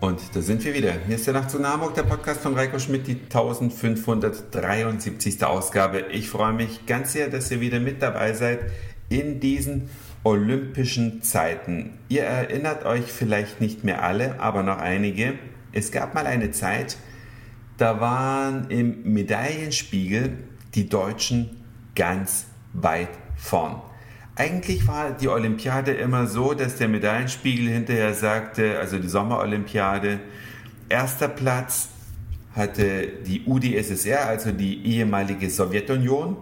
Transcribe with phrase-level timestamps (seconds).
[0.00, 0.94] Und da sind wir wieder.
[1.06, 5.44] Hier ist der Nacht zu Hamburg, der Podcast von Reiko Schmidt, die 1573.
[5.44, 6.06] Ausgabe.
[6.10, 8.60] Ich freue mich ganz sehr, dass ihr wieder mit dabei seid
[9.10, 9.90] in diesen
[10.24, 11.98] olympischen Zeiten.
[12.08, 15.34] Ihr erinnert euch vielleicht nicht mehr alle, aber noch einige.
[15.72, 16.96] Es gab mal eine Zeit,
[17.76, 20.32] da waren im Medaillenspiegel
[20.74, 21.62] die Deutschen
[21.94, 23.82] ganz weit vorn.
[24.40, 30.18] Eigentlich war die Olympiade immer so, dass der Medaillenspiegel hinterher sagte, also die Sommerolympiade,
[30.88, 31.90] erster Platz
[32.56, 36.38] hatte die UdSSR, also die ehemalige Sowjetunion.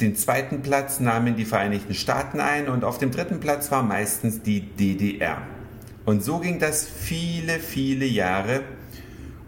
[0.00, 4.42] Den zweiten Platz nahmen die Vereinigten Staaten ein und auf dem dritten Platz war meistens
[4.42, 5.42] die DDR.
[6.04, 8.62] Und so ging das viele, viele Jahre.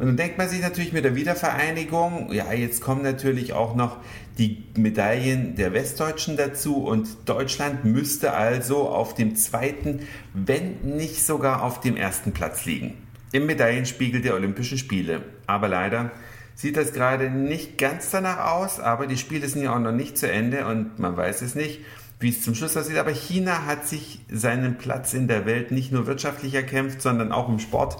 [0.02, 3.98] Und dann denkt man sich natürlich mit der Wiedervereinigung, ja, jetzt kommen natürlich auch noch
[4.36, 10.00] die Medaillen der Westdeutschen dazu und Deutschland müsste also auf dem zweiten,
[10.34, 12.94] wenn nicht sogar auf dem ersten Platz liegen.
[13.30, 15.22] Im Medaillenspiegel der Olympischen Spiele.
[15.46, 16.10] Aber leider
[16.56, 20.18] sieht das gerade nicht ganz danach aus, aber die Spiele sind ja auch noch nicht
[20.18, 21.78] zu Ende und man weiß es nicht,
[22.18, 22.98] wie es zum Schluss aussieht.
[22.98, 27.48] Aber China hat sich seinen Platz in der Welt nicht nur wirtschaftlich erkämpft, sondern auch
[27.48, 27.98] im Sport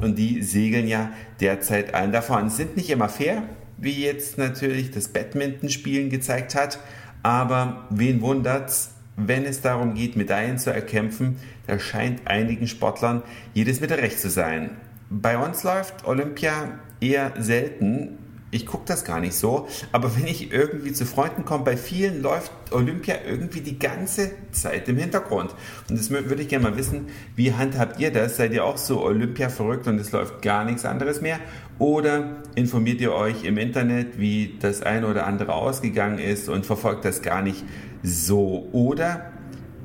[0.00, 2.50] und die segeln ja derzeit allen davon.
[2.50, 3.42] Sind nicht immer fair,
[3.78, 6.78] wie jetzt natürlich das Badminton-Spielen gezeigt hat,
[7.22, 13.22] aber wen wundert's, wenn es darum geht, Medaillen zu erkämpfen, da scheint einigen Sportlern
[13.54, 14.70] jedes Mittel recht zu sein.
[15.08, 18.18] Bei uns läuft Olympia eher selten,
[18.52, 22.22] ich gucke das gar nicht so, aber wenn ich irgendwie zu Freunden komme, bei vielen
[22.22, 25.54] läuft Olympia irgendwie die ganze Zeit im Hintergrund.
[25.90, 28.36] Und das würde ich gerne mal wissen, wie handhabt ihr das?
[28.36, 31.40] Seid ihr auch so Olympia verrückt und es läuft gar nichts anderes mehr?
[31.78, 37.04] Oder informiert ihr euch im Internet, wie das eine oder andere ausgegangen ist und verfolgt
[37.04, 37.64] das gar nicht
[38.02, 38.68] so?
[38.72, 39.32] Oder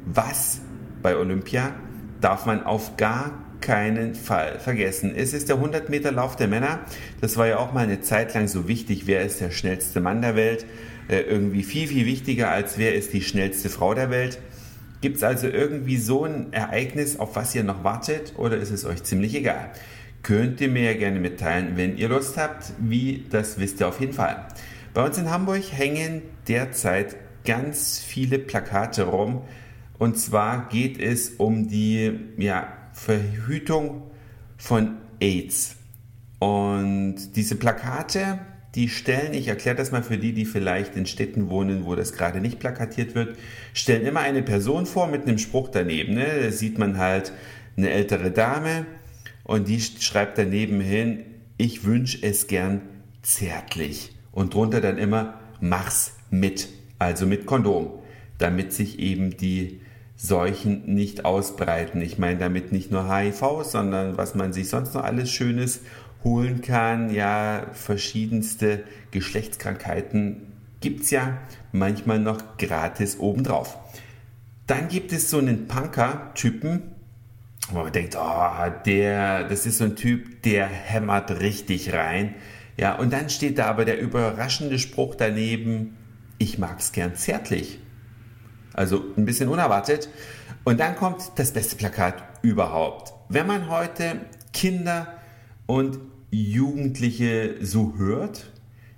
[0.05, 0.61] was
[1.01, 1.73] bei Olympia
[2.21, 5.13] darf man auf gar keinen Fall vergessen.
[5.15, 6.79] Es ist der 100 Meter Lauf der Männer.
[7.21, 9.07] Das war ja auch mal eine Zeit lang so wichtig.
[9.07, 10.65] Wer ist der schnellste Mann der Welt?
[11.07, 14.39] Äh, irgendwie viel, viel wichtiger als wer ist die schnellste Frau der Welt.
[15.01, 18.85] Gibt es also irgendwie so ein Ereignis, auf was ihr noch wartet oder ist es
[18.85, 19.71] euch ziemlich egal?
[20.21, 22.73] Könnt ihr mir ja gerne mitteilen, wenn ihr Lust habt.
[22.79, 24.47] Wie, das wisst ihr auf jeden Fall.
[24.93, 29.41] Bei uns in Hamburg hängen derzeit ganz viele Plakate rum.
[29.97, 34.11] Und zwar geht es um die ja, Verhütung
[34.57, 35.75] von AIDS.
[36.39, 38.39] Und diese Plakate,
[38.75, 42.13] die stellen, ich erkläre das mal für die, die vielleicht in Städten wohnen, wo das
[42.13, 43.37] gerade nicht plakatiert wird,
[43.73, 46.15] stellen immer eine Person vor mit einem Spruch daneben.
[46.15, 46.25] Ne?
[46.41, 47.33] Da sieht man halt
[47.77, 48.85] eine ältere Dame
[49.43, 51.25] und die schreibt daneben hin,
[51.57, 52.81] ich wünsche es gern
[53.21, 54.15] zärtlich.
[54.31, 57.99] Und drunter dann immer, mach's mit, also mit Kondom,
[58.37, 59.81] damit sich eben die
[60.23, 61.99] Seuchen nicht ausbreiten.
[61.99, 65.81] Ich meine damit nicht nur HIV, sondern was man sich sonst noch alles Schönes
[66.23, 67.11] holen kann.
[67.11, 70.43] Ja, verschiedenste Geschlechtskrankheiten
[70.79, 71.39] gibt es ja
[71.71, 73.79] manchmal noch gratis obendrauf.
[74.67, 76.83] Dann gibt es so einen Punker-Typen,
[77.71, 82.35] wo man denkt, oh, der, das ist so ein Typ, der hämmert richtig rein.
[82.77, 85.97] Ja, und dann steht da aber der überraschende Spruch daneben,
[86.37, 87.79] ich mag's gern zärtlich.
[88.73, 90.09] Also ein bisschen unerwartet.
[90.63, 93.13] Und dann kommt das beste Plakat überhaupt.
[93.29, 94.21] Wenn man heute
[94.53, 95.07] Kinder
[95.65, 95.99] und
[96.29, 98.51] Jugendliche so hört,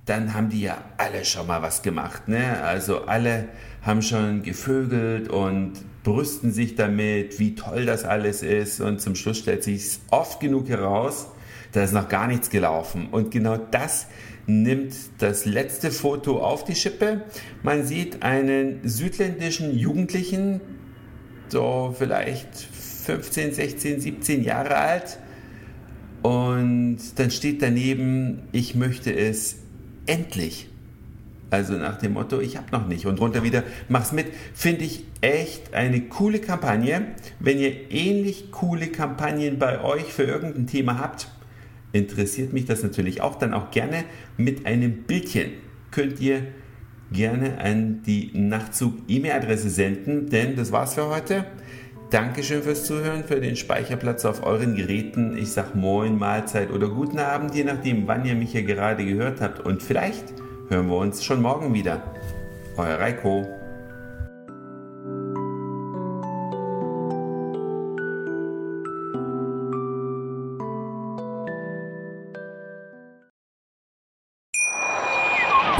[0.06, 2.28] dann haben die ja alle schon mal was gemacht.
[2.28, 2.61] Ne?
[2.61, 3.47] Also alle
[3.81, 5.73] haben schon gevögelt und
[6.03, 8.81] brüsten sich damit, wie toll das alles ist.
[8.81, 11.28] Und zum Schluss stellt sich oft genug heraus,
[11.73, 13.09] da ist noch gar nichts gelaufen.
[13.11, 14.07] Und genau das
[14.45, 17.23] nimmt das letzte Foto auf die Schippe.
[17.63, 20.61] Man sieht einen südländischen Jugendlichen,
[21.50, 25.19] so vielleicht 15, 16, 17 Jahre alt.
[26.22, 29.57] Und dann steht daneben, ich möchte es
[30.05, 30.69] endlich.
[31.50, 33.05] Also nach dem Motto, ich habe noch nicht.
[33.05, 34.28] Und drunter wieder, mach's mit.
[34.55, 37.08] Finde ich echt eine coole Kampagne.
[37.40, 41.28] Wenn ihr ähnlich coole Kampagnen bei euch für irgendein Thema habt,
[41.93, 43.35] interessiert mich das natürlich auch.
[43.35, 44.03] Dann auch gerne
[44.35, 45.51] mit einem Bildchen
[45.91, 46.41] könnt ihr
[47.13, 51.45] gerne an die Nachtzug-E-Mail-Adresse senden, denn das war's für heute.
[52.09, 55.37] Dankeschön fürs Zuhören, für den Speicherplatz auf euren Geräten.
[55.37, 59.41] Ich sag Moin, Mahlzeit oder guten Abend, je nachdem, wann ihr mich hier gerade gehört
[59.41, 59.59] habt.
[59.59, 60.25] Und vielleicht
[60.69, 62.03] hören wir uns schon morgen wieder.
[62.78, 63.62] Euer Reiko.